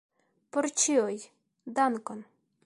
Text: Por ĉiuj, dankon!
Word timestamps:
Por 0.55 0.67
ĉiuj, 0.83 1.19
dankon! 1.81 2.27